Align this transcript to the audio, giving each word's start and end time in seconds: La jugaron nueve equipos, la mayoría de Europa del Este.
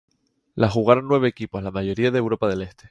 La 0.55 0.67
jugaron 0.67 1.07
nueve 1.07 1.27
equipos, 1.27 1.61
la 1.61 1.69
mayoría 1.69 2.09
de 2.09 2.17
Europa 2.17 2.47
del 2.47 2.63
Este. 2.63 2.79